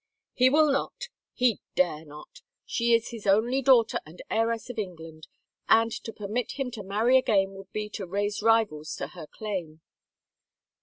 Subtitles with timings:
[0.33, 2.41] "He will not— he .dare not.
[2.65, 5.27] She is his only daughter and heiress of England,
[5.69, 9.81] and to permit him to marry again would be to raise rivals to her claim."